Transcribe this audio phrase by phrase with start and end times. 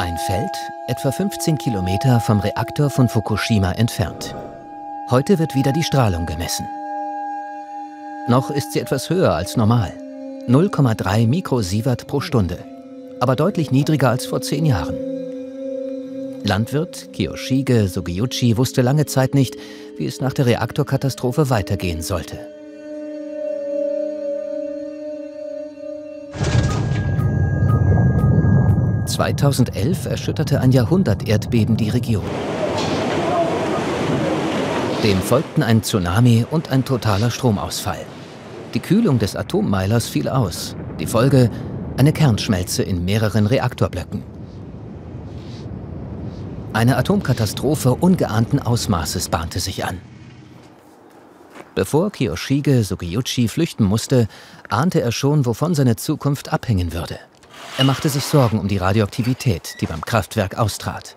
[0.00, 0.56] Ein Feld,
[0.86, 4.34] etwa 15 Kilometer vom Reaktor von Fukushima entfernt.
[5.10, 6.66] Heute wird wieder die Strahlung gemessen.
[8.26, 9.92] Noch ist sie etwas höher als normal.
[10.48, 12.56] 0,3 Mikrosievert pro Stunde,
[13.20, 14.96] aber deutlich niedriger als vor zehn Jahren.
[16.44, 19.54] Landwirt Kiyoshige Sugiyuchi wusste lange Zeit nicht,
[19.98, 22.38] wie es nach der Reaktorkatastrophe weitergehen sollte.
[29.20, 32.24] »2011 erschütterte ein Jahrhundert-Erdbeben die Region.
[35.04, 38.00] Dem folgten ein Tsunami und ein totaler Stromausfall.
[38.72, 40.74] Die Kühlung des Atommeilers fiel aus.
[40.98, 41.50] Die Folge
[41.98, 44.22] eine Kernschmelze in mehreren Reaktorblöcken.
[46.72, 49.98] Eine Atomkatastrophe ungeahnten Ausmaßes bahnte sich an.
[51.74, 54.28] Bevor Kiyoshige Sugiyuchi flüchten musste,
[54.68, 57.18] ahnte er schon, wovon seine Zukunft abhängen würde.
[57.78, 61.16] Er machte sich Sorgen um die Radioaktivität, die beim Kraftwerk austrat.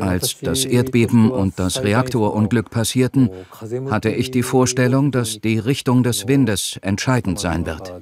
[0.00, 3.30] Als das Erdbeben und das Reaktorunglück passierten,
[3.90, 7.92] hatte ich die Vorstellung, dass die Richtung des Windes entscheidend sein wird.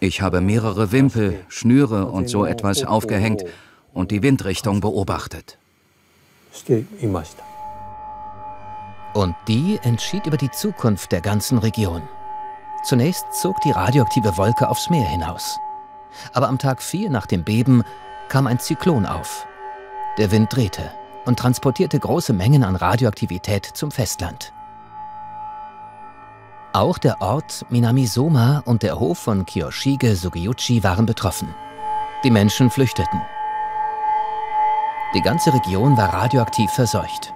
[0.00, 3.44] Ich habe mehrere Wimpel, Schnüre und so etwas aufgehängt
[3.92, 5.58] und die Windrichtung beobachtet.
[9.16, 12.02] Und die entschied über die Zukunft der ganzen Region.
[12.84, 15.58] Zunächst zog die radioaktive Wolke aufs Meer hinaus.
[16.34, 17.82] Aber am Tag 4 nach dem Beben
[18.28, 19.46] kam ein Zyklon auf.
[20.18, 20.90] Der Wind drehte
[21.24, 24.52] und transportierte große Mengen an Radioaktivität zum Festland.
[26.74, 31.54] Auch der Ort Minamisoma und der Hof von Kiyoshige Sugiyuchi waren betroffen.
[32.22, 33.22] Die Menschen flüchteten.
[35.14, 37.32] Die ganze Region war radioaktiv verseucht.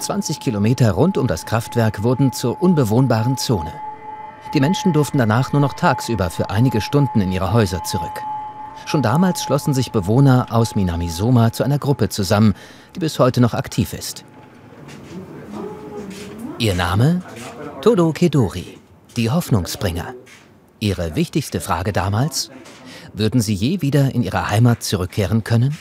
[0.00, 3.72] 20 Kilometer rund um das Kraftwerk wurden zur unbewohnbaren Zone.
[4.54, 8.22] Die Menschen durften danach nur noch tagsüber für einige Stunden in ihre Häuser zurück.
[8.86, 12.54] Schon damals schlossen sich Bewohner aus Minamisoma zu einer Gruppe zusammen,
[12.94, 14.24] die bis heute noch aktiv ist.
[16.58, 17.22] Ihr Name?
[17.82, 18.78] Todo Kedori,
[19.16, 20.14] die Hoffnungsbringer.
[20.80, 22.50] Ihre wichtigste Frage damals?
[23.12, 25.76] Würden sie je wieder in ihre Heimat zurückkehren können?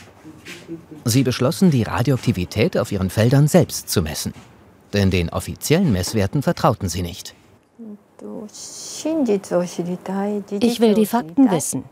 [1.06, 4.34] Sie beschlossen, die Radioaktivität auf ihren Feldern selbst zu messen.
[4.94, 7.36] Denn den offiziellen Messwerten vertrauten sie nicht.
[10.60, 11.84] Ich will die Fakten wissen.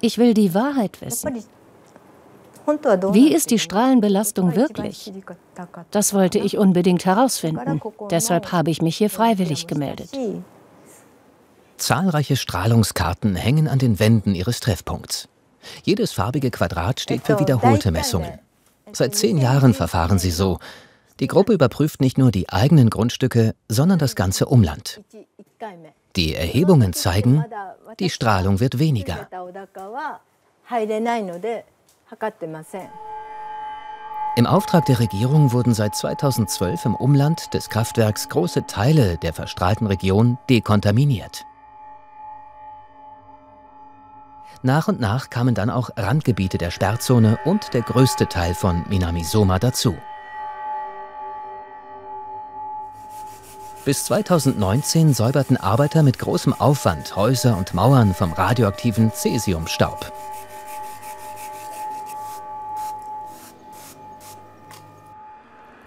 [0.00, 1.44] Ich will die Wahrheit wissen.
[3.12, 5.12] Wie ist die Strahlenbelastung wirklich?
[5.90, 7.80] Das wollte ich unbedingt herausfinden.
[8.10, 10.10] Deshalb habe ich mich hier freiwillig gemeldet.
[11.76, 15.28] Zahlreiche Strahlungskarten hängen an den Wänden ihres Treffpunkts.
[15.82, 18.38] Jedes farbige Quadrat steht für wiederholte Messungen.
[18.92, 20.58] Seit zehn Jahren verfahren sie so.
[21.20, 25.00] Die Gruppe überprüft nicht nur die eigenen Grundstücke, sondern das ganze Umland.
[26.16, 27.44] Die Erhebungen zeigen,
[27.98, 29.28] die Strahlung wird weniger.
[34.36, 39.86] Im Auftrag der Regierung wurden seit 2012 im Umland des Kraftwerks große Teile der verstrahlten
[39.86, 41.44] Region dekontaminiert.
[44.62, 49.58] Nach und nach kamen dann auch Randgebiete der Sperrzone und der größte Teil von Minamisoma
[49.58, 49.96] dazu.
[53.86, 60.12] Bis 2019 säuberten Arbeiter mit großem Aufwand Häuser und Mauern vom radioaktiven Cäsiumstaub.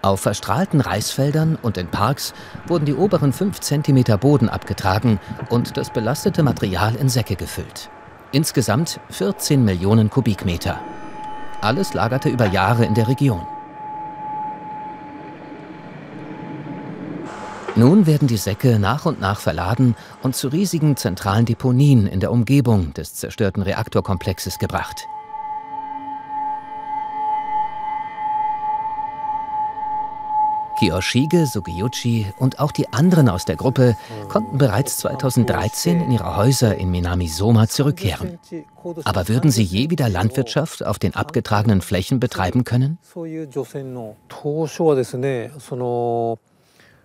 [0.01, 2.33] Auf verstrahlten Reisfeldern und in Parks
[2.65, 5.19] wurden die oberen 5 cm Boden abgetragen
[5.49, 7.91] und das belastete Material in Säcke gefüllt.
[8.33, 10.81] Insgesamt 14 Millionen Kubikmeter.
[11.61, 13.45] Alles lagerte über Jahre in der Region.
[17.75, 22.31] Nun werden die Säcke nach und nach verladen und zu riesigen zentralen Deponien in der
[22.31, 25.07] Umgebung des zerstörten Reaktorkomplexes gebracht.
[30.79, 33.95] Kiyoshige Sugiyuchi und auch die anderen aus der Gruppe
[34.29, 38.39] konnten bereits 2013 in ihre Häuser in Minamisoma zurückkehren.
[39.03, 42.97] Aber würden sie je wieder Landwirtschaft auf den abgetragenen Flächen betreiben können?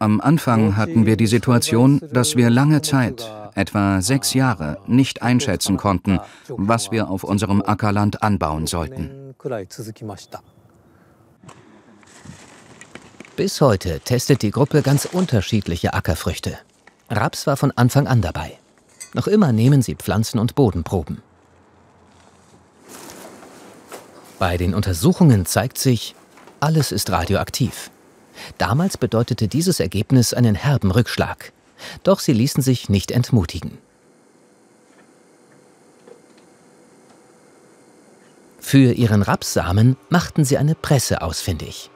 [0.00, 5.76] Am Anfang hatten wir die Situation, dass wir lange Zeit, etwa sechs Jahre, nicht einschätzen
[5.76, 9.34] konnten, was wir auf unserem Ackerland anbauen sollten.
[13.38, 16.58] Bis heute testet die Gruppe ganz unterschiedliche Ackerfrüchte.
[17.08, 18.58] Raps war von Anfang an dabei.
[19.14, 21.22] Noch immer nehmen sie Pflanzen- und Bodenproben.
[24.40, 26.16] Bei den Untersuchungen zeigt sich,
[26.58, 27.92] alles ist radioaktiv.
[28.58, 31.52] Damals bedeutete dieses Ergebnis einen herben Rückschlag.
[32.02, 33.78] Doch sie ließen sich nicht entmutigen.
[38.58, 41.88] Für ihren Rapssamen machten sie eine Presse ausfindig.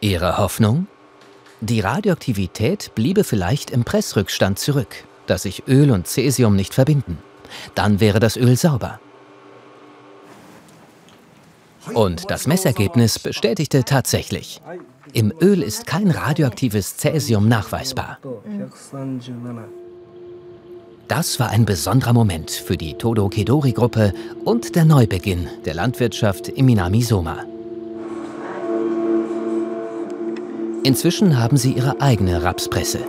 [0.00, 0.86] Ihre Hoffnung?
[1.60, 7.18] Die Radioaktivität bliebe vielleicht im Pressrückstand zurück, dass sich Öl und Cäsium nicht verbinden.
[7.74, 9.00] Dann wäre das Öl sauber.
[11.94, 14.60] Und das Messergebnis bestätigte tatsächlich.
[15.12, 18.18] Im Öl ist kein radioaktives Cäsium nachweisbar.
[21.08, 24.12] Das war ein besonderer Moment für die Todo Kedori-Gruppe
[24.44, 27.44] und der Neubeginn der Landwirtschaft im Minami-Soma.
[30.86, 33.00] Inzwischen haben sie ihre eigene Rapspresse.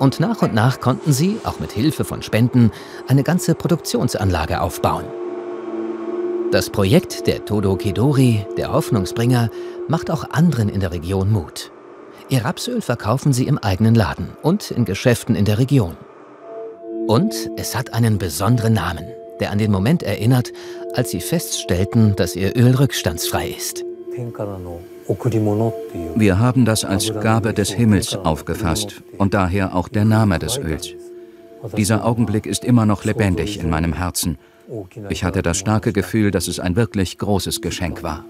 [0.00, 2.72] Und nach und nach konnten sie, auch mit Hilfe von Spenden,
[3.06, 5.04] eine ganze Produktionsanlage aufbauen.
[6.50, 9.48] Das Projekt der Todo Kedori, der Hoffnungsbringer,
[9.86, 11.70] macht auch anderen in der Region Mut.
[12.30, 15.96] Ihr Rapsöl verkaufen sie im eigenen Laden und in Geschäften in der Region.
[17.06, 19.06] Und es hat einen besonderen Namen,
[19.38, 20.52] der an den Moment erinnert,
[20.94, 23.84] als sie feststellten, dass ihr Öl rückstandsfrei ist.
[26.14, 30.94] Wir haben das als Gabe des Himmels aufgefasst und daher auch der Name des Öls.
[31.76, 34.38] Dieser Augenblick ist immer noch lebendig in meinem Herzen.
[35.10, 38.24] Ich hatte das starke Gefühl, dass es ein wirklich großes Geschenk war.